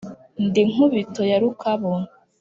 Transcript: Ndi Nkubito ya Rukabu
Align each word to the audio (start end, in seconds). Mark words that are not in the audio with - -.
Ndi 0.45 0.61
Nkubito 0.69 1.21
ya 1.31 1.37
Rukabu 1.41 1.91